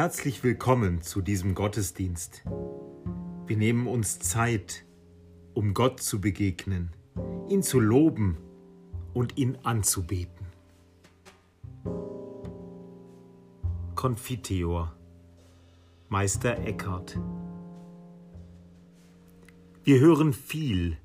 Herzlich 0.00 0.42
willkommen 0.42 1.02
zu 1.02 1.20
diesem 1.20 1.54
Gottesdienst. 1.54 2.42
Wir 3.46 3.58
nehmen 3.58 3.86
uns 3.86 4.18
Zeit, 4.18 4.86
um 5.52 5.74
Gott 5.74 6.00
zu 6.00 6.22
begegnen, 6.22 6.88
ihn 7.50 7.62
zu 7.62 7.78
loben 7.78 8.38
und 9.12 9.36
ihn 9.36 9.58
anzubeten. 9.62 10.46
Konfiteor 13.94 14.96
Meister 16.08 16.56
Eckhart 16.60 17.20
Wir 19.84 20.00
hören 20.00 20.32
viel, 20.32 20.96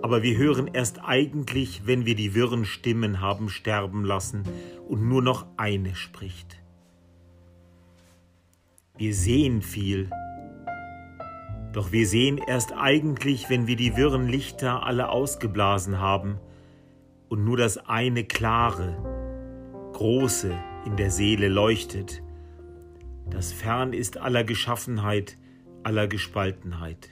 aber 0.00 0.22
wir 0.22 0.38
hören 0.38 0.68
erst 0.68 1.00
eigentlich, 1.04 1.82
wenn 1.84 2.06
wir 2.06 2.14
die 2.14 2.34
wirren 2.34 2.64
Stimmen 2.64 3.20
haben 3.20 3.50
sterben 3.50 4.06
lassen 4.06 4.44
und 4.88 5.06
nur 5.06 5.20
noch 5.20 5.44
eine 5.58 5.94
spricht. 5.94 6.56
Wir 8.98 9.14
sehen 9.14 9.62
viel, 9.62 10.10
doch 11.72 11.92
wir 11.92 12.04
sehen 12.04 12.38
erst 12.38 12.72
eigentlich, 12.72 13.48
wenn 13.48 13.68
wir 13.68 13.76
die 13.76 13.96
wirren 13.96 14.26
Lichter 14.26 14.82
alle 14.82 15.10
ausgeblasen 15.10 16.00
haben 16.00 16.40
und 17.28 17.44
nur 17.44 17.56
das 17.56 17.78
eine 17.88 18.24
klare, 18.24 18.96
große 19.92 20.52
in 20.84 20.96
der 20.96 21.12
Seele 21.12 21.46
leuchtet, 21.46 22.24
das 23.30 23.52
fern 23.52 23.92
ist 23.92 24.18
aller 24.18 24.42
Geschaffenheit, 24.42 25.38
aller 25.84 26.08
Gespaltenheit. 26.08 27.08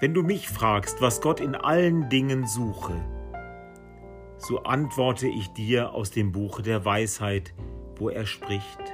Wenn 0.00 0.12
du 0.12 0.24
mich 0.24 0.48
fragst, 0.48 1.00
was 1.00 1.20
Gott 1.20 1.38
in 1.38 1.54
allen 1.54 2.08
Dingen 2.08 2.48
suche, 2.48 3.00
so 4.38 4.64
antworte 4.64 5.28
ich 5.28 5.46
dir 5.52 5.92
aus 5.92 6.10
dem 6.10 6.32
Buche 6.32 6.62
der 6.62 6.84
Weisheit, 6.84 7.54
wo 7.96 8.08
er 8.08 8.26
spricht. 8.26 8.93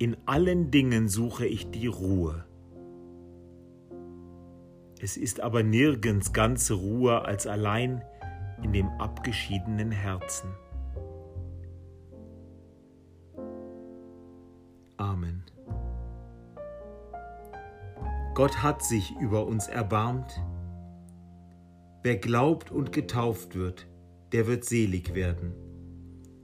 In 0.00 0.16
allen 0.24 0.70
Dingen 0.70 1.10
suche 1.10 1.44
ich 1.44 1.70
die 1.70 1.86
Ruhe. 1.86 2.46
Es 4.98 5.18
ist 5.18 5.40
aber 5.40 5.62
nirgends 5.62 6.32
ganze 6.32 6.72
Ruhe 6.72 7.26
als 7.26 7.46
allein 7.46 8.02
in 8.62 8.72
dem 8.72 8.88
abgeschiedenen 8.98 9.90
Herzen. 9.90 10.48
Amen. 14.96 15.44
Gott 18.34 18.62
hat 18.62 18.82
sich 18.82 19.14
über 19.20 19.44
uns 19.44 19.68
erbarmt. 19.68 20.42
Wer 22.02 22.16
glaubt 22.16 22.70
und 22.70 22.92
getauft 22.92 23.54
wird, 23.54 23.86
der 24.32 24.46
wird 24.46 24.64
selig 24.64 25.14
werden. 25.14 25.52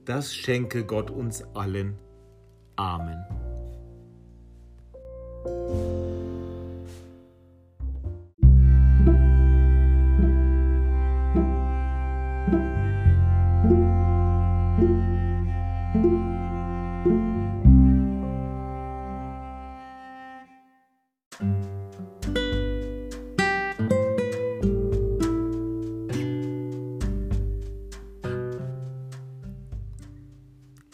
Das 0.04 0.34
schenke 0.34 0.84
Gott 0.84 1.10
uns 1.10 1.42
allen. 1.54 1.96
Amen. 2.76 3.24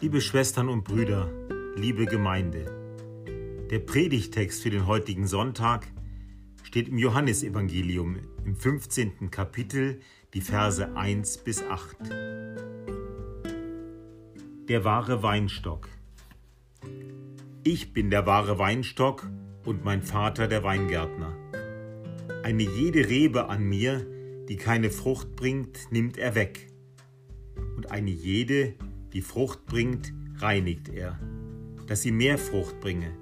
Liebe 0.02 0.20
Schwestern 0.20 0.68
und 0.68 0.84
Brüder, 0.84 1.30
liebe 1.76 2.04
Gemeinde, 2.06 2.81
der 3.72 3.78
Predigtext 3.78 4.62
für 4.62 4.68
den 4.68 4.86
heutigen 4.86 5.26
Sonntag 5.26 5.86
steht 6.62 6.88
im 6.88 6.98
Johannesevangelium 6.98 8.18
im 8.44 8.54
15. 8.54 9.30
Kapitel, 9.30 9.98
die 10.34 10.42
Verse 10.42 10.94
1 10.94 11.38
bis 11.38 11.62
8. 11.62 11.96
Der 14.68 14.84
wahre 14.84 15.22
Weinstock. 15.22 15.88
Ich 17.64 17.94
bin 17.94 18.10
der 18.10 18.26
wahre 18.26 18.58
Weinstock 18.58 19.26
und 19.64 19.86
mein 19.86 20.02
Vater 20.02 20.48
der 20.48 20.62
Weingärtner. 20.62 21.34
Eine 22.42 22.64
jede 22.64 23.08
Rebe 23.08 23.48
an 23.48 23.64
mir, 23.64 24.06
die 24.50 24.56
keine 24.56 24.90
Frucht 24.90 25.34
bringt, 25.34 25.90
nimmt 25.90 26.18
er 26.18 26.34
weg. 26.34 26.70
Und 27.76 27.90
eine 27.90 28.10
jede, 28.10 28.74
die 29.14 29.22
Frucht 29.22 29.64
bringt, 29.64 30.12
reinigt 30.40 30.90
er, 30.90 31.18
dass 31.86 32.02
sie 32.02 32.12
mehr 32.12 32.36
Frucht 32.36 32.78
bringe. 32.78 33.21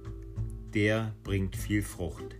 der 0.73 1.15
bringt 1.23 1.55
viel 1.55 1.81
Frucht. 1.81 2.35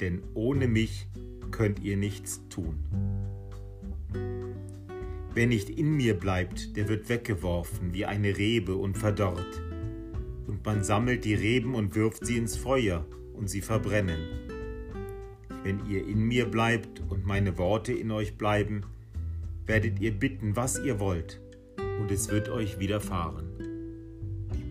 Denn 0.00 0.22
ohne 0.34 0.68
mich 0.68 1.08
könnt 1.50 1.80
ihr 1.80 1.96
nichts 1.96 2.46
tun. 2.48 2.78
Wer 5.34 5.46
nicht 5.46 5.68
in 5.68 5.90
mir 5.90 6.14
bleibt, 6.14 6.76
der 6.76 6.88
wird 6.88 7.08
weggeworfen 7.08 7.92
wie 7.92 8.06
eine 8.06 8.36
Rebe 8.38 8.74
und 8.74 8.96
verdorrt. 8.96 9.62
Und 10.46 10.64
man 10.64 10.82
sammelt 10.82 11.24
die 11.24 11.34
Reben 11.34 11.74
und 11.74 11.94
wirft 11.94 12.24
sie 12.24 12.38
ins 12.38 12.56
Feuer, 12.56 13.04
und 13.34 13.50
sie 13.50 13.60
verbrennen. 13.60 14.20
Wenn 15.62 15.84
ihr 15.86 16.06
in 16.06 16.22
mir 16.22 16.46
bleibt 16.46 17.02
und 17.08 17.26
meine 17.26 17.58
Worte 17.58 17.92
in 17.92 18.10
euch 18.10 18.38
bleiben, 18.38 18.84
werdet 19.66 20.00
ihr 20.00 20.12
bitten, 20.12 20.56
was 20.56 20.78
ihr 20.78 21.00
wollt, 21.00 21.40
und 22.00 22.10
es 22.10 22.30
wird 22.30 22.48
euch 22.48 22.78
widerfahren. 22.78 23.46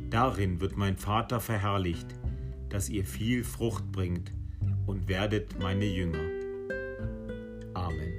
Darin 0.09 0.61
wird 0.61 0.77
mein 0.77 0.97
Vater 0.97 1.39
verherrlicht, 1.39 2.07
dass 2.75 2.89
ihr 2.89 3.05
viel 3.05 3.45
Frucht 3.45 3.89
bringt 3.93 4.33
und 4.85 5.07
werdet 5.07 5.57
meine 5.61 5.85
Jünger. 5.85 6.19
Amen. 7.73 8.11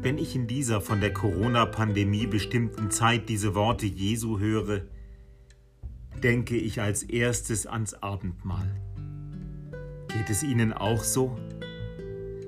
Wenn 0.00 0.16
ich 0.16 0.34
in 0.34 0.46
dieser 0.46 0.80
von 0.80 1.02
der 1.02 1.12
Corona-Pandemie 1.12 2.26
bestimmten 2.26 2.90
Zeit 2.90 3.28
diese 3.28 3.54
Worte 3.54 3.84
Jesu 3.84 4.38
höre, 4.38 4.86
denke 6.22 6.56
ich 6.56 6.80
als 6.80 7.02
erstes 7.02 7.66
ans 7.66 7.92
Abendmahl. 7.92 8.74
Geht 10.08 10.30
es 10.30 10.42
Ihnen 10.42 10.72
auch 10.72 11.04
so? 11.04 11.36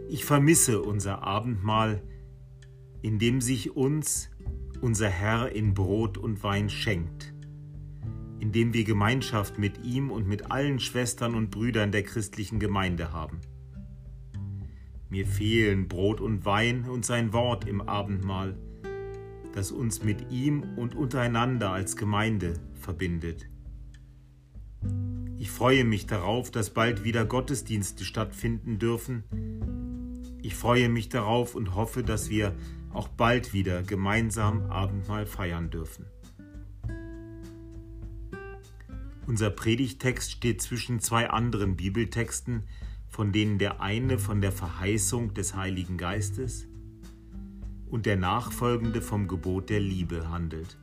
Ich 0.08 0.24
vermisse 0.24 0.80
unser 0.80 1.22
Abendmahl, 1.22 2.02
in 3.02 3.18
dem 3.18 3.42
sich 3.42 3.76
uns 3.76 4.30
unser 4.86 5.08
Herr 5.08 5.50
in 5.50 5.74
Brot 5.74 6.16
und 6.16 6.44
Wein 6.44 6.70
schenkt, 6.70 7.34
indem 8.38 8.72
wir 8.72 8.84
Gemeinschaft 8.84 9.58
mit 9.58 9.84
ihm 9.84 10.12
und 10.12 10.28
mit 10.28 10.52
allen 10.52 10.78
Schwestern 10.78 11.34
und 11.34 11.50
Brüdern 11.50 11.90
der 11.90 12.04
christlichen 12.04 12.60
Gemeinde 12.60 13.12
haben. 13.12 13.40
Mir 15.10 15.26
fehlen 15.26 15.88
Brot 15.88 16.20
und 16.20 16.44
Wein 16.44 16.88
und 16.88 17.04
sein 17.04 17.32
Wort 17.32 17.66
im 17.66 17.80
Abendmahl, 17.80 18.56
das 19.52 19.72
uns 19.72 20.04
mit 20.04 20.30
ihm 20.30 20.62
und 20.76 20.94
untereinander 20.94 21.72
als 21.72 21.96
Gemeinde 21.96 22.54
verbindet. 22.74 23.48
Ich 25.36 25.50
freue 25.50 25.84
mich 25.84 26.06
darauf, 26.06 26.52
dass 26.52 26.70
bald 26.70 27.02
wieder 27.02 27.24
Gottesdienste 27.24 28.04
stattfinden 28.04 28.78
dürfen. 28.78 29.24
Ich 30.42 30.54
freue 30.54 30.88
mich 30.88 31.08
darauf 31.08 31.56
und 31.56 31.74
hoffe, 31.74 32.04
dass 32.04 32.30
wir 32.30 32.54
auch 32.96 33.08
bald 33.08 33.52
wieder 33.52 33.82
gemeinsam 33.82 34.70
Abendmahl 34.70 35.26
feiern 35.26 35.70
dürfen. 35.70 36.06
Unser 39.26 39.50
Predigtext 39.50 40.32
steht 40.32 40.62
zwischen 40.62 41.00
zwei 41.00 41.28
anderen 41.30 41.76
Bibeltexten, 41.76 42.62
von 43.08 43.32
denen 43.32 43.58
der 43.58 43.80
eine 43.80 44.18
von 44.18 44.40
der 44.40 44.52
Verheißung 44.52 45.34
des 45.34 45.54
Heiligen 45.54 45.98
Geistes 45.98 46.66
und 47.88 48.06
der 48.06 48.16
nachfolgende 48.16 49.02
vom 49.02 49.26
Gebot 49.26 49.68
der 49.68 49.80
Liebe 49.80 50.28
handelt. 50.30 50.76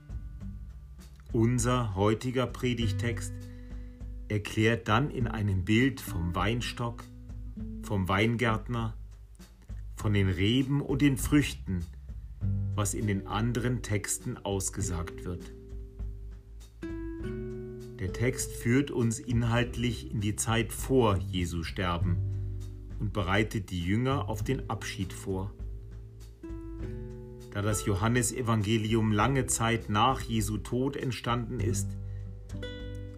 Unser 1.31 1.95
heutiger 1.95 2.45
Predigtext 2.45 3.33
erklärt 4.27 4.88
dann 4.88 5.09
in 5.09 5.27
einem 5.27 5.63
Bild 5.63 6.01
vom 6.01 6.36
Weinstock, 6.36 7.04
vom 7.81 8.07
Weingärtner 8.07 8.94
von 9.95 10.13
den 10.13 10.27
Reben 10.27 10.81
und 10.81 11.01
den 11.01 11.18
Früchten, 11.18 11.86
was 12.75 12.94
in 12.94 13.08
den 13.08 13.28
anderen 13.28 13.81
Texten 13.81 14.38
ausgesagt 14.38 15.25
wird. 15.25 15.54
Der 18.00 18.12
Text 18.12 18.52
führt 18.52 18.92
uns 18.92 19.20
inhaltlich 19.20 20.12
in 20.12 20.20
die 20.20 20.36
Zeit 20.36 20.74
vor 20.74 21.18
Jesu 21.18 21.64
Sterben 21.64 22.18
und 23.00 23.14
bereitet 23.14 23.70
die 23.70 23.84
Jünger 23.84 24.28
auf 24.28 24.44
den 24.44 24.70
Abschied 24.70 25.14
vor. 25.14 25.54
Da 27.52 27.62
das 27.62 27.86
Johannesevangelium 27.86 29.12
lange 29.12 29.46
Zeit 29.46 29.90
nach 29.90 30.22
Jesu 30.22 30.58
Tod 30.58 30.98
entstanden 30.98 31.60
ist, 31.60 31.88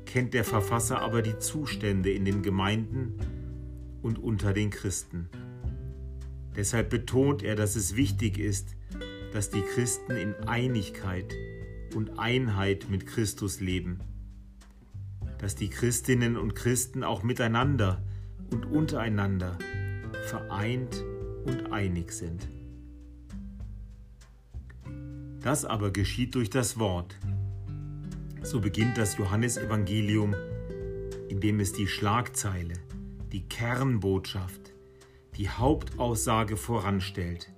kennt 0.06 0.34
der 0.34 0.44
Verfasser 0.44 1.00
aber 1.00 1.22
die 1.22 1.40
Zustände 1.40 2.12
in 2.12 2.26
den 2.26 2.44
Gemeinden 2.44 3.18
und 4.02 4.20
unter 4.20 4.54
den 4.54 4.70
Christen. 4.70 5.30
Deshalb 6.56 6.90
betont 6.90 7.44
er, 7.44 7.56
dass 7.56 7.76
es 7.76 7.96
wichtig 7.96 8.38
ist, 8.38 8.75
dass 9.36 9.52
die 9.52 9.62
Christen 9.62 10.14
in 10.14 10.34
Einigkeit 10.48 11.32
und 11.94 12.18
Einheit 12.18 12.90
mit 12.90 13.06
Christus 13.06 13.60
leben 13.60 14.00
dass 15.38 15.56
die 15.56 15.70
Christinnen 15.70 16.38
und 16.38 16.56
Christen 16.56 17.04
auch 17.04 17.24
miteinander 17.24 18.02
und 18.52 18.66
untereinander 18.66 19.58
vereint 20.26 21.04
und 21.46 21.72
einig 21.72 22.12
sind. 22.12 22.48
Das 25.42 25.66
aber 25.66 25.92
geschieht 25.92 26.34
durch 26.36 26.50
das 26.50 26.80
Wort. 26.80 27.16
So 28.42 28.60
beginnt 28.60 28.98
das 28.98 29.18
Johannesevangelium, 29.18 30.36
indem 31.30 31.60
es 31.60 31.74
die 31.74 31.88
Schlagzeile, 31.88 32.74
die 33.32 33.48
Kernbotschaft, 33.48 34.74
die 35.38 35.50
Hauptaussage 35.50 36.58
voranstellt. 36.58 37.52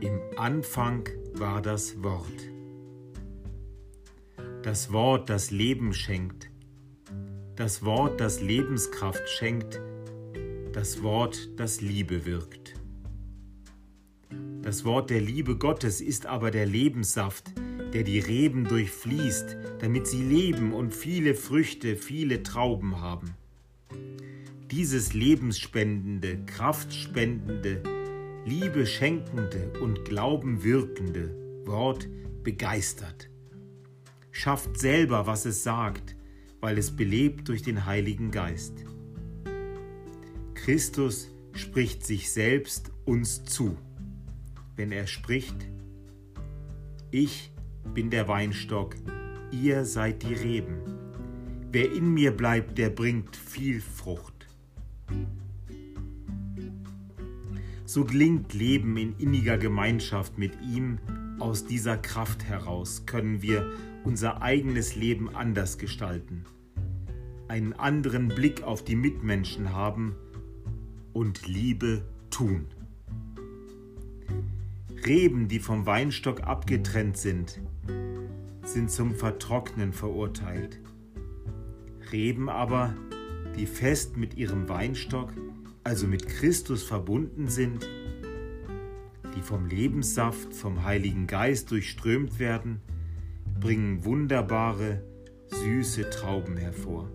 Im 0.00 0.20
Anfang 0.36 1.08
war 1.34 1.60
das 1.62 2.02
Wort 2.02 2.50
das 4.62 4.92
Wort, 4.92 5.30
das 5.30 5.50
Leben 5.50 5.94
schenkt, 5.94 6.50
das 7.56 7.82
Wort, 7.82 8.20
das 8.20 8.42
Lebenskraft 8.42 9.28
schenkt, 9.28 9.80
das 10.72 11.02
Wort, 11.02 11.48
das 11.56 11.80
Liebe 11.80 12.26
wirkt. 12.26 12.74
Das 14.62 14.84
Wort 14.84 15.08
der 15.08 15.22
Liebe 15.22 15.56
Gottes 15.56 16.02
ist 16.02 16.26
aber 16.26 16.50
der 16.50 16.66
Lebenssaft, 16.66 17.52
der 17.94 18.02
die 18.02 18.18
Reben 18.18 18.64
durchfließt, 18.64 19.56
damit 19.80 20.06
sie 20.06 20.22
leben 20.22 20.74
und 20.74 20.94
viele 20.94 21.34
Früchte, 21.34 21.96
viele 21.96 22.42
Trauben 22.42 23.00
haben. 23.00 23.34
Dieses 24.70 25.14
lebensspendende, 25.14 26.44
kraftspendende, 26.44 27.82
Liebe 28.44 28.86
schenkende 28.86 29.72
und 29.80 30.04
Glauben 30.04 30.64
wirkende 30.64 31.34
Wort 31.66 32.08
begeistert 32.42 33.30
schafft 34.30 34.78
selber, 34.78 35.26
was 35.26 35.44
es 35.44 35.62
sagt, 35.62 36.16
weil 36.60 36.78
es 36.78 36.94
belebt 36.94 37.48
durch 37.48 37.62
den 37.62 37.86
Heiligen 37.86 38.30
Geist. 38.30 38.72
Christus 40.54 41.28
spricht 41.52 42.04
sich 42.06 42.30
selbst 42.30 42.92
uns 43.04 43.44
zu, 43.44 43.76
wenn 44.76 44.92
er 44.92 45.06
spricht, 45.06 45.68
ich 47.10 47.50
bin 47.92 48.10
der 48.10 48.28
Weinstock, 48.28 48.94
ihr 49.50 49.84
seid 49.84 50.22
die 50.22 50.34
Reben. 50.34 50.78
Wer 51.72 51.92
in 51.92 52.14
mir 52.14 52.36
bleibt, 52.36 52.78
der 52.78 52.90
bringt 52.90 53.36
viel 53.36 53.80
Frucht. 53.80 54.48
So 57.92 58.04
gelingt 58.04 58.54
Leben 58.54 58.96
in 58.96 59.16
inniger 59.18 59.58
Gemeinschaft 59.58 60.38
mit 60.38 60.52
ihm. 60.62 61.00
Aus 61.40 61.66
dieser 61.66 61.96
Kraft 61.96 62.44
heraus 62.44 63.04
können 63.04 63.42
wir 63.42 63.68
unser 64.04 64.42
eigenes 64.42 64.94
Leben 64.94 65.34
anders 65.34 65.76
gestalten, 65.76 66.44
einen 67.48 67.72
anderen 67.72 68.28
Blick 68.28 68.62
auf 68.62 68.84
die 68.84 68.94
Mitmenschen 68.94 69.72
haben 69.72 70.14
und 71.12 71.48
Liebe 71.48 72.04
tun. 72.30 72.66
Reben, 75.04 75.48
die 75.48 75.58
vom 75.58 75.84
Weinstock 75.84 76.44
abgetrennt 76.44 77.16
sind, 77.16 77.60
sind 78.62 78.92
zum 78.92 79.16
Vertrocknen 79.16 79.92
verurteilt. 79.92 80.78
Reben 82.12 82.48
aber, 82.48 82.94
die 83.56 83.66
fest 83.66 84.16
mit 84.16 84.36
ihrem 84.36 84.68
Weinstock, 84.68 85.32
also 85.84 86.06
mit 86.06 86.26
Christus 86.28 86.82
verbunden 86.82 87.48
sind, 87.48 87.88
die 89.36 89.42
vom 89.42 89.66
Lebenssaft, 89.66 90.54
vom 90.54 90.84
Heiligen 90.84 91.26
Geist 91.26 91.70
durchströmt 91.70 92.38
werden, 92.38 92.80
bringen 93.60 94.04
wunderbare, 94.04 95.02
süße 95.48 96.10
Trauben 96.10 96.56
hervor, 96.56 97.10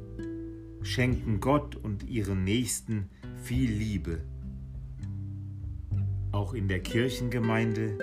schenken 0.82 1.40
Gott 1.40 1.76
und 1.76 2.04
ihren 2.04 2.44
Nächsten 2.44 3.10
viel 3.44 3.72
Liebe. 3.72 4.22
Auch 6.32 6.54
in 6.54 6.68
der 6.68 6.82
Kirchengemeinde, 6.82 7.98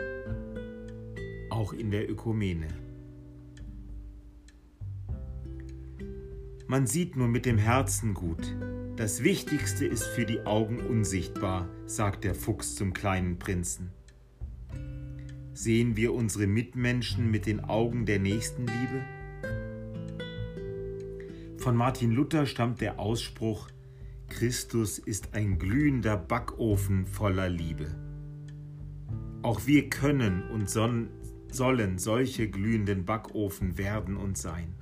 auch 1.51 1.73
in 1.73 1.91
der 1.91 2.11
Ökumene. 2.11 2.69
Man 6.67 6.87
sieht 6.87 7.17
nur 7.17 7.29
mit 7.29 7.45
dem 7.45 7.59
Herzen 7.59 8.15
gut. 8.15 8.57
Das 9.03 9.25
Wichtigste 9.25 9.85
ist 9.85 10.07
für 10.07 10.25
die 10.25 10.47
Augen 10.47 10.79
unsichtbar, 10.79 11.69
sagt 11.87 12.23
der 12.23 12.37
Fuchs 12.37 12.77
zum 12.77 12.93
kleinen 12.93 13.37
Prinzen 13.37 13.91
sehen 15.55 15.97
wir 15.97 16.13
unsere 16.13 16.47
Mitmenschen 16.47 17.31
mit 17.31 17.47
den 17.47 17.65
Augen 17.65 18.07
der 18.07 18.19
Nächstenliebe? 18.19 19.05
Von 21.59 21.77
Martin 21.77 22.11
Luther 22.11 22.47
stammt 22.47 22.81
der 22.81 22.99
Ausspruch, 22.99 23.69
Christus 24.29 24.99
ist 24.99 25.35
ein 25.35 25.59
glühender 25.59 26.17
Backofen 26.17 27.07
voller 27.07 27.49
Liebe. 27.49 27.95
Auch 29.43 29.67
wir 29.67 29.91
können 29.91 30.43
und 30.51 30.71
sollen 30.71 31.99
solche 31.99 32.49
glühenden 32.49 33.05
Backofen 33.05 33.79
werden 33.79 34.17
und 34.17 34.39
sein. 34.39 34.75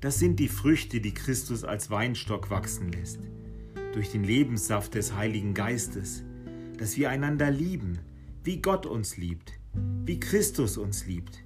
Das 0.00 0.20
sind 0.20 0.38
die 0.38 0.48
Früchte, 0.48 1.00
die 1.00 1.12
Christus 1.12 1.64
als 1.64 1.90
Weinstock 1.90 2.50
wachsen 2.50 2.92
lässt, 2.92 3.18
durch 3.94 4.12
den 4.12 4.22
Lebenssaft 4.22 4.94
des 4.94 5.14
Heiligen 5.14 5.54
Geistes, 5.54 6.22
dass 6.76 6.96
wir 6.96 7.10
einander 7.10 7.50
lieben, 7.50 7.98
wie 8.44 8.62
Gott 8.62 8.86
uns 8.86 9.16
liebt, 9.16 9.58
wie 10.04 10.20
Christus 10.20 10.78
uns 10.78 11.06
liebt. 11.06 11.44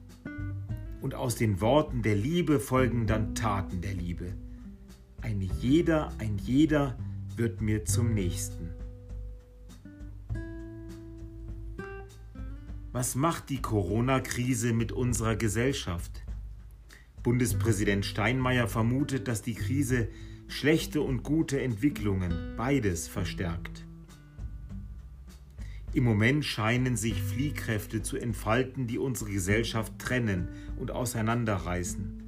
Und 1.00 1.14
aus 1.14 1.34
den 1.34 1.62
Worten 1.62 2.02
der 2.02 2.14
Liebe 2.14 2.60
folgen 2.60 3.06
dann 3.06 3.34
Taten 3.34 3.80
der 3.80 3.94
Liebe. 3.94 4.34
Ein 5.22 5.40
jeder, 5.60 6.10
ein 6.18 6.36
jeder 6.36 6.98
wird 7.34 7.62
mir 7.62 7.86
zum 7.86 8.12
Nächsten. 8.12 8.68
Was 12.92 13.14
macht 13.14 13.48
die 13.48 13.62
Corona-Krise 13.62 14.74
mit 14.74 14.92
unserer 14.92 15.36
Gesellschaft? 15.36 16.21
Bundespräsident 17.22 18.04
Steinmeier 18.04 18.66
vermutet, 18.66 19.28
dass 19.28 19.42
die 19.42 19.54
Krise 19.54 20.08
schlechte 20.48 21.00
und 21.00 21.22
gute 21.22 21.60
Entwicklungen, 21.60 22.54
beides 22.56 23.08
verstärkt. 23.08 23.86
Im 25.94 26.04
Moment 26.04 26.44
scheinen 26.44 26.96
sich 26.96 27.22
Fliehkräfte 27.22 28.02
zu 28.02 28.16
entfalten, 28.16 28.86
die 28.86 28.98
unsere 28.98 29.30
Gesellschaft 29.30 29.98
trennen 29.98 30.48
und 30.78 30.90
auseinanderreißen. 30.90 32.22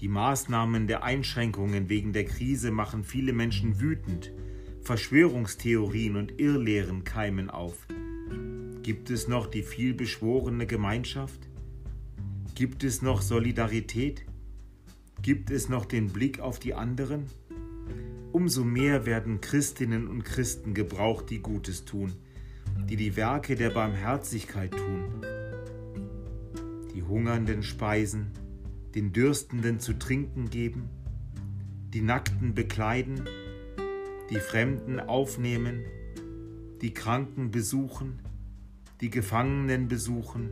Die 0.00 0.08
Maßnahmen 0.08 0.86
der 0.86 1.04
Einschränkungen 1.04 1.88
wegen 1.90 2.12
der 2.12 2.24
Krise 2.24 2.70
machen 2.70 3.04
viele 3.04 3.34
Menschen 3.34 3.80
wütend. 3.80 4.32
Verschwörungstheorien 4.82 6.16
und 6.16 6.40
Irrlehren 6.40 7.04
keimen 7.04 7.50
auf. 7.50 7.86
Gibt 8.82 9.10
es 9.10 9.28
noch 9.28 9.46
die 9.46 9.62
vielbeschworene 9.62 10.66
Gemeinschaft? 10.66 11.49
Gibt 12.54 12.84
es 12.84 13.02
noch 13.02 13.22
Solidarität? 13.22 14.24
Gibt 15.22 15.50
es 15.50 15.68
noch 15.68 15.84
den 15.86 16.08
Blick 16.08 16.40
auf 16.40 16.58
die 16.58 16.74
anderen? 16.74 17.26
Umso 18.32 18.64
mehr 18.64 19.06
werden 19.06 19.40
Christinnen 19.40 20.08
und 20.08 20.24
Christen 20.24 20.74
gebraucht, 20.74 21.30
die 21.30 21.40
Gutes 21.40 21.84
tun 21.84 22.14
die 22.88 22.96
die 22.96 23.16
Werke 23.16 23.54
der 23.54 23.70
Barmherzigkeit 23.70 24.72
tun, 24.72 25.24
die 26.94 27.02
Hungernden 27.02 27.62
speisen, 27.62 28.32
den 28.94 29.12
Dürstenden 29.12 29.78
zu 29.78 29.98
trinken 29.98 30.50
geben, 30.50 30.88
die 31.92 32.00
Nackten 32.00 32.54
bekleiden, 32.54 33.28
die 34.30 34.40
Fremden 34.40 35.00
aufnehmen, 35.00 35.84
die 36.80 36.92
Kranken 36.92 37.50
besuchen, 37.50 38.20
die 39.00 39.10
Gefangenen 39.10 39.88
besuchen 39.88 40.50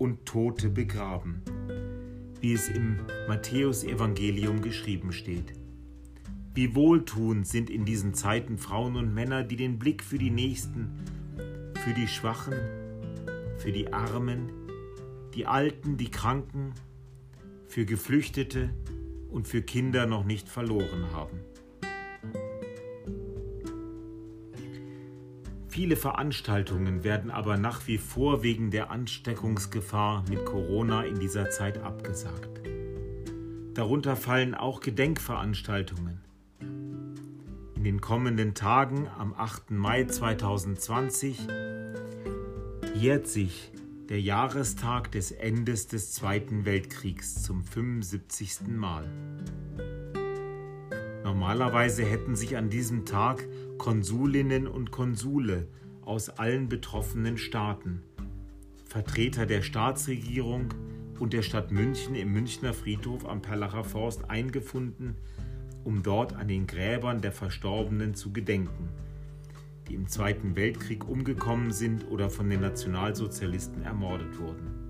und 0.00 0.24
Tote 0.24 0.70
begraben, 0.70 1.42
wie 2.40 2.54
es 2.54 2.68
im 2.70 3.00
Matthäusevangelium 3.28 4.62
geschrieben 4.62 5.12
steht. 5.12 5.52
Wie 6.54 6.74
wohltuend 6.74 7.46
sind 7.46 7.68
in 7.68 7.84
diesen 7.84 8.14
Zeiten 8.14 8.56
Frauen 8.56 8.96
und 8.96 9.12
Männer, 9.12 9.44
die 9.44 9.56
den 9.56 9.78
Blick 9.78 10.02
für 10.02 10.16
die 10.16 10.30
Nächsten, 10.30 10.90
für 11.84 11.92
die 11.92 12.08
Schwachen, 12.08 12.54
für 13.58 13.72
die 13.72 13.92
Armen, 13.92 14.50
die 15.34 15.46
Alten, 15.46 15.98
die 15.98 16.10
Kranken, 16.10 16.72
für 17.68 17.84
Geflüchtete 17.84 18.70
und 19.28 19.46
für 19.46 19.60
Kinder 19.60 20.06
noch 20.06 20.24
nicht 20.24 20.48
verloren 20.48 21.12
haben. 21.12 21.40
Viele 25.80 25.96
Veranstaltungen 25.96 27.04
werden 27.04 27.30
aber 27.30 27.56
nach 27.56 27.86
wie 27.86 27.96
vor 27.96 28.42
wegen 28.42 28.70
der 28.70 28.90
Ansteckungsgefahr 28.90 30.26
mit 30.28 30.44
Corona 30.44 31.04
in 31.04 31.18
dieser 31.18 31.48
Zeit 31.48 31.78
abgesagt. 31.78 32.60
Darunter 33.72 34.14
fallen 34.14 34.54
auch 34.54 34.80
Gedenkveranstaltungen. 34.80 36.20
In 36.60 37.82
den 37.82 38.02
kommenden 38.02 38.52
Tagen 38.52 39.08
am 39.18 39.32
8. 39.32 39.70
Mai 39.70 40.04
2020 40.04 41.48
jährt 42.94 43.26
sich 43.26 43.72
der 44.10 44.20
Jahrestag 44.20 45.10
des 45.12 45.32
Endes 45.32 45.86
des 45.86 46.12
Zweiten 46.12 46.66
Weltkriegs 46.66 47.42
zum 47.42 47.64
75. 47.64 48.68
Mal. 48.68 49.08
Normalerweise 51.30 52.04
hätten 52.04 52.34
sich 52.34 52.56
an 52.56 52.70
diesem 52.70 53.04
Tag 53.04 53.46
Konsulinnen 53.78 54.66
und 54.66 54.90
Konsule 54.90 55.68
aus 56.04 56.28
allen 56.28 56.68
betroffenen 56.68 57.38
Staaten, 57.38 58.02
Vertreter 58.84 59.46
der 59.46 59.62
Staatsregierung 59.62 60.74
und 61.20 61.32
der 61.32 61.42
Stadt 61.42 61.70
München 61.70 62.16
im 62.16 62.32
Münchner 62.32 62.74
Friedhof 62.74 63.28
am 63.28 63.42
Perlacher 63.42 63.84
Forst 63.84 64.28
eingefunden, 64.28 65.14
um 65.84 66.02
dort 66.02 66.34
an 66.34 66.48
den 66.48 66.66
Gräbern 66.66 67.20
der 67.20 67.30
Verstorbenen 67.30 68.14
zu 68.14 68.32
gedenken 68.32 68.88
die 69.90 69.96
im 69.96 70.06
Zweiten 70.06 70.54
Weltkrieg 70.54 71.08
umgekommen 71.08 71.72
sind 71.72 72.08
oder 72.08 72.30
von 72.30 72.48
den 72.48 72.60
Nationalsozialisten 72.60 73.82
ermordet 73.82 74.38
wurden. 74.38 74.89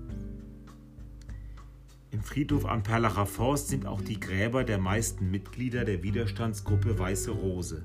Im 2.11 2.21
Friedhof 2.21 2.65
am 2.65 2.83
Perlacher 2.83 3.25
Forst 3.25 3.69
sind 3.69 3.85
auch 3.85 4.01
die 4.01 4.19
Gräber 4.19 4.65
der 4.65 4.77
meisten 4.77 5.31
Mitglieder 5.31 5.85
der 5.85 6.03
Widerstandsgruppe 6.03 6.99
Weiße 6.99 7.31
Rose. 7.31 7.83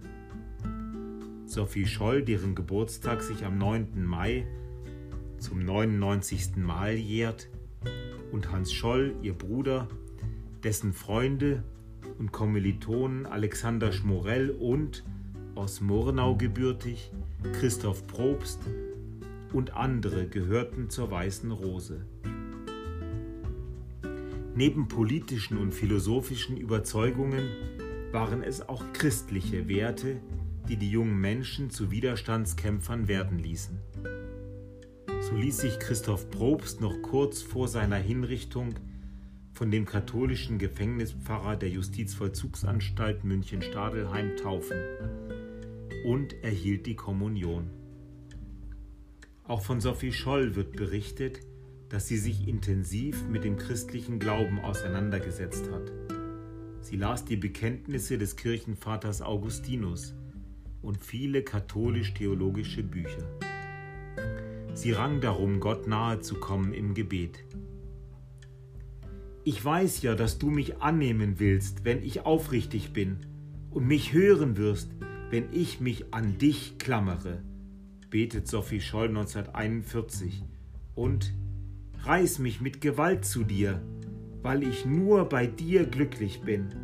Sophie 1.44 1.86
Scholl, 1.86 2.22
deren 2.22 2.56
Geburtstag 2.56 3.22
sich 3.22 3.44
am 3.44 3.56
9. 3.56 4.04
Mai 4.04 4.44
zum 5.38 5.64
99. 5.64 6.56
Mal 6.56 6.94
jährt, 6.96 7.48
und 8.32 8.50
Hans 8.50 8.72
Scholl, 8.72 9.14
ihr 9.22 9.32
Bruder, 9.32 9.86
dessen 10.64 10.92
Freunde 10.92 11.62
und 12.18 12.32
Kommilitonen 12.32 13.26
Alexander 13.26 13.92
Schmorell 13.92 14.50
und 14.50 15.04
aus 15.54 15.80
Murnau 15.80 16.36
gebürtig, 16.36 17.12
Christoph 17.52 18.04
Probst 18.08 18.58
und 19.52 19.74
andere 19.76 20.26
gehörten 20.26 20.90
zur 20.90 21.12
Weißen 21.12 21.52
Rose. 21.52 22.04
Neben 24.56 24.88
politischen 24.88 25.58
und 25.58 25.74
philosophischen 25.74 26.56
Überzeugungen 26.56 27.50
waren 28.10 28.42
es 28.42 28.66
auch 28.66 28.82
christliche 28.94 29.68
Werte, 29.68 30.16
die 30.66 30.78
die 30.78 30.90
jungen 30.90 31.20
Menschen 31.20 31.68
zu 31.68 31.90
Widerstandskämpfern 31.90 33.06
werden 33.06 33.38
ließen. 33.38 33.78
So 35.20 35.34
ließ 35.36 35.58
sich 35.58 35.78
Christoph 35.78 36.30
Probst 36.30 36.80
noch 36.80 37.02
kurz 37.02 37.42
vor 37.42 37.68
seiner 37.68 37.96
Hinrichtung 37.96 38.74
von 39.52 39.70
dem 39.70 39.84
katholischen 39.84 40.58
Gefängnispfarrer 40.58 41.56
der 41.56 41.68
Justizvollzugsanstalt 41.68 43.24
München-Stadelheim 43.24 44.38
taufen 44.38 44.78
und 46.06 46.32
erhielt 46.42 46.86
die 46.86 46.96
Kommunion. 46.96 47.70
Auch 49.44 49.60
von 49.60 49.82
Sophie 49.82 50.12
Scholl 50.12 50.56
wird 50.56 50.72
berichtet, 50.72 51.40
dass 51.88 52.08
sie 52.08 52.18
sich 52.18 52.48
intensiv 52.48 53.26
mit 53.28 53.44
dem 53.44 53.56
christlichen 53.56 54.18
Glauben 54.18 54.58
auseinandergesetzt 54.60 55.70
hat. 55.70 55.92
Sie 56.80 56.96
las 56.96 57.24
die 57.24 57.36
Bekenntnisse 57.36 58.18
des 58.18 58.36
Kirchenvaters 58.36 59.22
Augustinus 59.22 60.14
und 60.82 61.02
viele 61.02 61.42
katholisch-theologische 61.42 62.82
Bücher. 62.82 63.28
Sie 64.74 64.92
rang 64.92 65.20
darum, 65.20 65.58
Gott 65.58 65.86
nahe 65.86 66.20
zu 66.20 66.36
kommen 66.36 66.72
im 66.72 66.94
Gebet. 66.94 67.44
Ich 69.42 69.64
weiß 69.64 70.02
ja, 70.02 70.14
dass 70.14 70.38
du 70.38 70.50
mich 70.50 70.82
annehmen 70.82 71.38
willst, 71.38 71.84
wenn 71.84 72.02
ich 72.02 72.26
aufrichtig 72.26 72.92
bin 72.92 73.18
und 73.70 73.86
mich 73.86 74.12
hören 74.12 74.56
wirst, 74.56 74.90
wenn 75.30 75.52
ich 75.52 75.80
mich 75.80 76.12
an 76.12 76.38
dich 76.38 76.78
klammere, 76.78 77.42
betet 78.10 78.48
Sophie 78.48 78.80
Scholl 78.80 79.08
1941 79.08 80.44
und 80.94 81.32
reiß 82.06 82.38
mich 82.38 82.60
mit 82.60 82.80
Gewalt 82.80 83.24
zu 83.24 83.44
dir, 83.44 83.82
weil 84.42 84.62
ich 84.62 84.84
nur 84.84 85.28
bei 85.28 85.46
dir 85.46 85.86
glücklich 85.86 86.42
bin. 86.42 86.74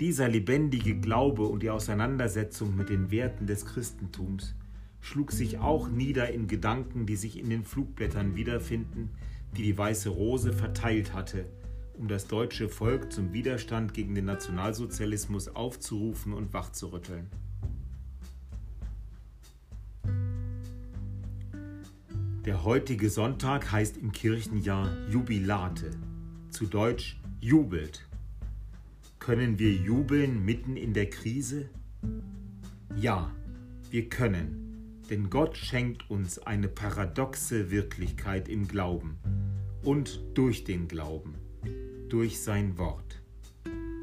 Dieser 0.00 0.28
lebendige 0.28 0.98
Glaube 0.98 1.44
und 1.44 1.62
die 1.62 1.70
Auseinandersetzung 1.70 2.76
mit 2.76 2.88
den 2.88 3.10
Werten 3.10 3.46
des 3.46 3.64
Christentums 3.64 4.54
schlug 5.00 5.32
sich 5.32 5.58
auch 5.58 5.88
nieder 5.88 6.30
in 6.30 6.48
Gedanken, 6.48 7.06
die 7.06 7.16
sich 7.16 7.38
in 7.38 7.48
den 7.48 7.64
Flugblättern 7.64 8.34
wiederfinden, 8.36 9.10
die 9.56 9.62
die 9.62 9.78
Weiße 9.78 10.08
Rose 10.08 10.52
verteilt 10.52 11.14
hatte 11.14 11.46
um 11.98 12.08
das 12.08 12.26
deutsche 12.26 12.68
Volk 12.68 13.12
zum 13.12 13.32
Widerstand 13.32 13.94
gegen 13.94 14.14
den 14.14 14.26
Nationalsozialismus 14.26 15.48
aufzurufen 15.48 16.32
und 16.32 16.52
wachzurütteln. 16.52 17.30
Der 22.46 22.62
heutige 22.62 23.10
Sonntag 23.10 23.72
heißt 23.72 23.96
im 23.96 24.12
Kirchenjahr 24.12 24.88
Jubilate, 25.10 25.90
zu 26.50 26.66
Deutsch 26.66 27.20
jubelt. 27.40 28.06
Können 29.18 29.58
wir 29.58 29.72
jubeln 29.72 30.44
mitten 30.44 30.76
in 30.76 30.94
der 30.94 31.10
Krise? 31.10 31.68
Ja, 32.94 33.32
wir 33.90 34.08
können, 34.08 35.02
denn 35.10 35.28
Gott 35.28 35.56
schenkt 35.56 36.08
uns 36.08 36.38
eine 36.38 36.68
paradoxe 36.68 37.72
Wirklichkeit 37.72 38.48
im 38.48 38.68
Glauben 38.68 39.18
und 39.82 40.22
durch 40.34 40.62
den 40.62 40.86
Glauben 40.86 41.34
durch 42.08 42.40
sein 42.40 42.78
Wort, 42.78 43.20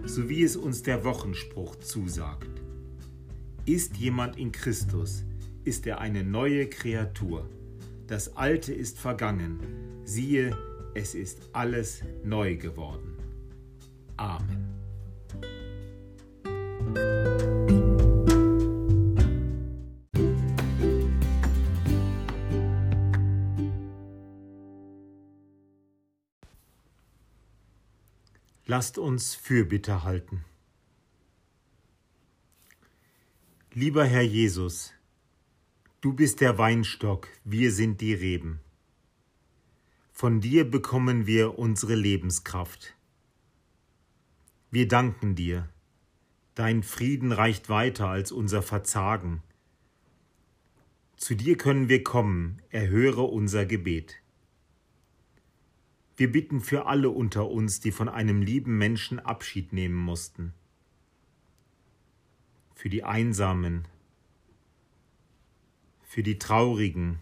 so 0.03 0.27
wie 0.27 0.43
es 0.43 0.57
uns 0.57 0.83
der 0.83 1.05
Wochenspruch 1.05 1.77
zusagt. 1.77 2.62
Ist 3.65 3.95
jemand 3.95 4.38
in 4.38 4.51
Christus, 4.51 5.23
ist 5.63 5.88
er 5.88 6.01
eine 6.01 6.25
neue 6.25 6.67
Kreatur. 6.67 7.50
Das 8.07 8.36
Alte 8.36 8.74
ist 8.74 9.00
vergangen, 9.00 9.60
siehe, 10.03 10.55
es 10.93 11.15
ist 11.15 11.50
alles 11.53 12.03
neu 12.24 12.57
geworden. 12.57 13.17
Amen. 14.17 14.74
Lasst 28.65 28.98
uns 28.98 29.36
Fürbitte 29.36 30.03
halten. 30.03 30.45
Lieber 33.74 34.05
Herr 34.05 34.22
Jesus, 34.22 34.93
du 36.03 36.12
bist 36.12 36.41
der 36.41 36.57
Weinstock, 36.57 37.29
wir 37.45 37.72
sind 37.72 38.01
die 38.01 38.13
Reben. 38.13 38.60
Von 40.12 40.41
dir 40.41 40.69
bekommen 40.69 41.27
wir 41.27 41.57
unsere 41.57 41.95
Lebenskraft. 41.95 42.93
Wir 44.69 44.89
danken 44.89 45.33
dir. 45.36 45.69
Dein 46.55 46.83
Frieden 46.83 47.31
reicht 47.31 47.69
weiter 47.69 48.10
als 48.10 48.33
unser 48.33 48.62
Verzagen. 48.62 49.43
Zu 51.15 51.36
dir 51.36 51.55
können 51.55 51.88
wir 51.88 52.03
kommen, 52.03 52.62
erhöre 52.69 53.22
unser 53.22 53.65
Gebet. 53.65 54.17
Wir 56.17 56.29
bitten 56.29 56.60
für 56.60 56.86
alle 56.86 57.12
unter 57.12 57.50
uns, 57.50 57.79
die 57.79 57.93
von 57.93 58.10
einem 58.10 58.41
lieben 58.41 58.77
Menschen 58.77 59.19
Abschied 59.22 59.72
nehmen 59.72 59.95
mussten. 59.95 60.53
Für 62.75 62.89
die 62.89 63.05
Einsamen, 63.05 63.88
für 66.13 66.22
die 66.22 66.38
Traurigen, 66.38 67.17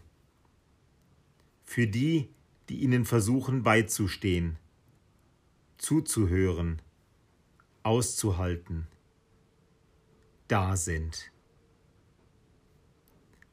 für 1.63 1.87
die, 1.87 2.27
die 2.67 2.81
ihnen 2.81 3.05
versuchen 3.05 3.63
beizustehen, 3.63 4.57
zuzuhören, 5.77 6.81
auszuhalten, 7.83 8.87
da 10.49 10.75
sind. 10.75 11.31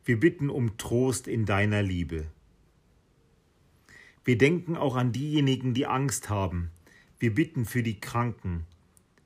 Wir 0.05 0.19
bitten 0.19 0.51
um 0.51 0.77
Trost 0.77 1.29
in 1.29 1.47
deiner 1.47 1.85
Liebe. 1.85 2.27
Wir 4.25 4.39
denken 4.39 4.77
auch 4.77 4.97
an 4.97 5.13
diejenigen, 5.13 5.73
die 5.73 5.87
Angst 5.87 6.31
haben. 6.31 6.73
Wir 7.21 7.33
bitten 7.33 7.65
für 7.65 7.85
die 7.85 8.01
Kranken, 8.01 8.67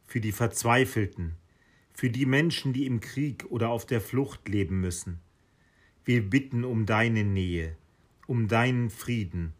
für 0.05 0.21
die 0.21 0.33
Verzweifelten, 0.33 1.37
für 1.95 2.11
die 2.11 2.27
Menschen, 2.27 2.75
die 2.75 2.85
im 2.85 3.01
Krieg 3.01 3.47
oder 3.49 3.71
auf 3.71 3.87
der 3.87 4.03
Flucht 4.03 4.47
leben 4.51 4.79
müssen. 4.79 5.19
Wir 6.05 6.29
bitten 6.29 6.65
um 6.65 6.85
deine 6.85 7.23
Nähe, 7.23 7.77
um 8.27 8.49
deinen 8.49 8.91
Frieden, 8.91 9.53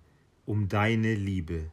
um 0.45 0.69
deine 0.69 1.15
Liebe. 1.15 1.71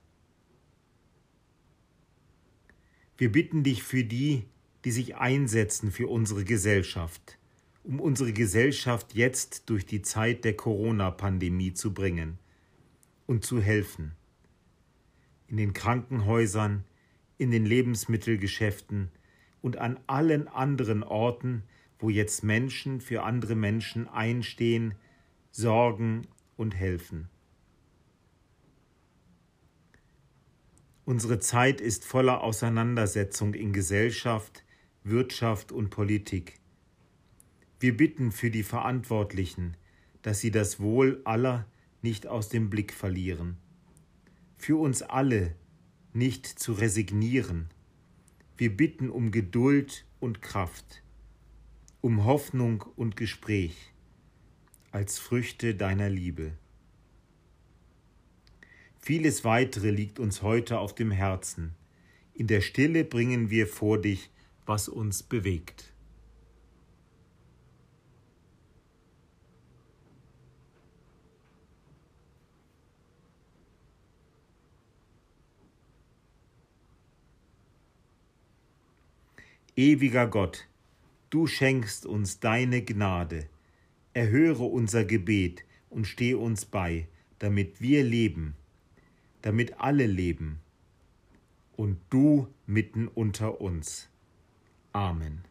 Wir 3.17 3.31
bitten 3.31 3.63
dich 3.63 3.81
für 3.81 4.03
die, 4.03 4.45
die 4.85 4.91
sich 4.91 5.15
einsetzen 5.15 5.91
für 5.91 6.07
unsere 6.07 6.43
Gesellschaft, 6.43 7.39
um 7.83 7.99
unsere 7.99 8.31
Gesellschaft 8.31 9.15
jetzt 9.15 9.71
durch 9.71 9.87
die 9.87 10.03
Zeit 10.03 10.45
der 10.45 10.55
Corona-Pandemie 10.55 11.73
zu 11.73 11.91
bringen 11.91 12.37
und 13.25 13.43
zu 13.43 13.61
helfen. 13.61 14.11
In 15.47 15.57
den 15.57 15.73
Krankenhäusern, 15.73 16.83
in 17.39 17.49
den 17.49 17.65
Lebensmittelgeschäften 17.65 19.09
und 19.63 19.77
an 19.77 19.99
allen 20.05 20.47
anderen 20.47 21.01
Orten, 21.01 21.63
wo 21.99 22.09
jetzt 22.09 22.43
Menschen 22.43 23.01
für 23.01 23.23
andere 23.23 23.55
Menschen 23.55 24.07
einstehen, 24.07 24.95
sorgen 25.51 26.27
und 26.57 26.75
helfen. 26.75 27.29
Unsere 31.05 31.39
Zeit 31.39 31.81
ist 31.81 32.05
voller 32.05 32.43
Auseinandersetzung 32.43 33.53
in 33.53 33.73
Gesellschaft, 33.73 34.63
Wirtschaft 35.03 35.71
und 35.71 35.89
Politik. 35.89 36.59
Wir 37.79 37.97
bitten 37.97 38.31
für 38.31 38.51
die 38.51 38.63
Verantwortlichen, 38.63 39.75
dass 40.21 40.39
sie 40.39 40.51
das 40.51 40.79
Wohl 40.79 41.21
aller 41.23 41.65
nicht 42.01 42.27
aus 42.27 42.49
dem 42.49 42.69
Blick 42.69 42.93
verlieren. 42.93 43.57
Für 44.57 44.77
uns 44.77 45.01
alle 45.01 45.55
nicht 46.13 46.45
zu 46.45 46.73
resignieren. 46.73 47.69
Wir 48.57 48.75
bitten 48.75 49.09
um 49.09 49.31
Geduld 49.31 50.05
und 50.19 50.41
Kraft, 50.41 51.01
um 52.01 52.23
Hoffnung 52.23 52.85
und 52.95 53.17
Gespräch 53.17 53.75
als 54.91 55.19
Früchte 55.19 55.75
deiner 55.75 56.09
Liebe. 56.09 56.53
Vieles 58.99 59.43
weitere 59.43 59.91
liegt 59.91 60.19
uns 60.19 60.41
heute 60.41 60.79
auf 60.79 60.95
dem 60.95 61.11
Herzen. 61.11 61.75
In 62.33 62.47
der 62.47 62.61
Stille 62.61 63.03
bringen 63.03 63.49
wir 63.49 63.67
vor 63.67 64.01
dich, 64.01 64.29
was 64.65 64.87
uns 64.87 65.23
bewegt. 65.23 65.93
Ewiger 79.75 80.27
Gott, 80.27 80.67
du 81.29 81.47
schenkst 81.47 82.05
uns 82.05 82.39
deine 82.39 82.83
Gnade. 82.83 83.47
Erhöre 84.13 84.63
unser 84.63 85.05
Gebet 85.05 85.63
und 85.89 86.05
steh 86.05 86.33
uns 86.33 86.65
bei, 86.65 87.07
damit 87.39 87.81
wir 87.81 88.03
leben 88.03 88.55
damit 89.41 89.79
alle 89.79 90.05
leben 90.05 90.59
und 91.75 91.99
du 92.09 92.47
mitten 92.65 93.07
unter 93.07 93.61
uns. 93.61 94.09
Amen. 94.91 95.43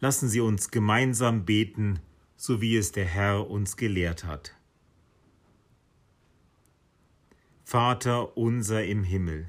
Lassen 0.00 0.28
Sie 0.28 0.40
uns 0.40 0.70
gemeinsam 0.70 1.46
beten, 1.46 2.00
so 2.36 2.60
wie 2.60 2.76
es 2.76 2.92
der 2.92 3.06
Herr 3.06 3.48
uns 3.48 3.76
gelehrt 3.76 4.24
hat. 4.24 4.54
Vater 7.64 8.36
unser 8.36 8.84
im 8.84 9.02
Himmel, 9.02 9.48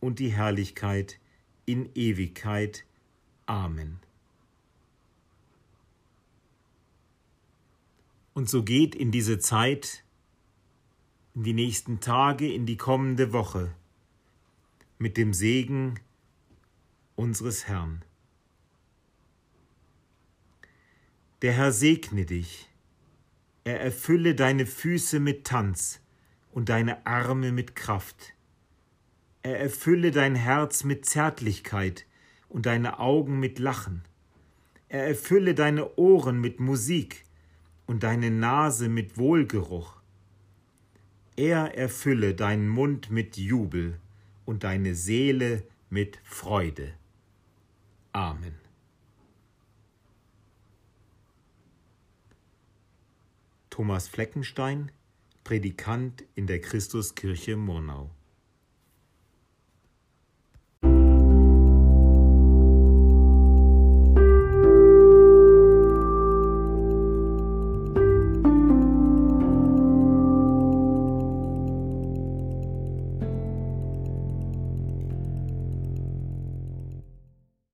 und 0.00 0.18
die 0.18 0.30
Herrlichkeit 0.30 1.20
in 1.66 1.90
Ewigkeit. 1.94 2.84
Amen. 3.46 4.00
Und 8.32 8.48
so 8.48 8.62
geht 8.62 8.94
in 8.94 9.10
diese 9.10 9.38
Zeit, 9.38 10.04
in 11.34 11.44
die 11.44 11.52
nächsten 11.52 12.00
Tage, 12.00 12.52
in 12.52 12.66
die 12.66 12.76
kommende 12.76 13.32
Woche 13.32 13.74
mit 14.98 15.16
dem 15.16 15.32
Segen 15.32 16.00
unseres 17.16 17.68
Herrn. 17.68 18.02
Der 21.42 21.52
Herr 21.52 21.72
segne 21.72 22.26
dich, 22.26 22.68
er 23.64 23.80
erfülle 23.80 24.34
deine 24.34 24.66
Füße 24.66 25.20
mit 25.20 25.46
Tanz 25.46 26.00
und 26.52 26.68
deine 26.68 27.06
Arme 27.06 27.52
mit 27.52 27.76
Kraft. 27.76 28.34
Er 29.42 29.58
erfülle 29.58 30.10
dein 30.10 30.34
Herz 30.34 30.84
mit 30.84 31.06
Zärtlichkeit 31.06 32.06
und 32.50 32.66
deine 32.66 32.98
Augen 32.98 33.40
mit 33.40 33.58
Lachen. 33.58 34.02
Er 34.88 35.06
erfülle 35.06 35.54
deine 35.54 35.96
Ohren 35.96 36.40
mit 36.40 36.60
Musik 36.60 37.24
und 37.86 38.02
deine 38.02 38.30
Nase 38.30 38.90
mit 38.90 39.16
Wohlgeruch. 39.16 39.94
Er 41.36 41.74
erfülle 41.74 42.34
deinen 42.34 42.68
Mund 42.68 43.10
mit 43.10 43.38
Jubel 43.38 43.98
und 44.44 44.62
deine 44.62 44.94
Seele 44.94 45.62
mit 45.88 46.18
Freude. 46.22 46.92
Amen. 48.12 48.56
Thomas 53.70 54.08
Fleckenstein, 54.08 54.92
Predikant 55.44 56.24
in 56.34 56.46
der 56.46 56.60
Christuskirche 56.60 57.56
Murnau 57.56 58.10